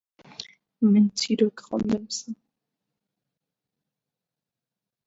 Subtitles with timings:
[0.89, 2.33] من چیرۆکی خۆم دەنووسم.